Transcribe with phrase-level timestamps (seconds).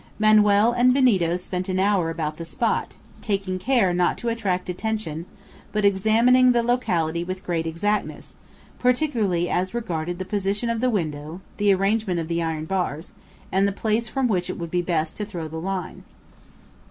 [0.17, 5.27] Manoel and Benito spent an hour about the spot, taking care not to attract attention,
[5.71, 8.33] but examining the locality with great exactness,
[8.79, 13.11] particularly as regarded the position of the window, the arrangement of the iron bars,
[13.51, 16.03] and the place from which it would be best to throw the line.